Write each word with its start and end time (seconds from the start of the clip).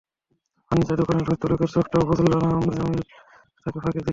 Furniture 0.71 0.97
দোকানের 1.01 1.25
ধূর্ত 1.27 1.43
লোকের 1.51 1.69
চোখটাও 1.75 2.07
বুঝল 2.09 2.31
না, 2.33 2.49
জামিলা 2.75 3.05
তাকে 3.63 3.77
ফাঁকি 3.83 3.97
দিল। 3.97 4.09